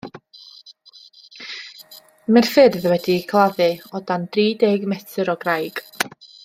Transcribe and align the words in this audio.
Mae'r 2.37 2.49
ffyrdd 2.55 2.89
wedi'u 2.95 3.29
claddu 3.35 3.71
o 4.01 4.05
dan 4.09 4.29
dri 4.35 4.51
deg 4.65 4.91
metr 4.95 5.35
o 5.37 5.41
graig. 5.47 5.89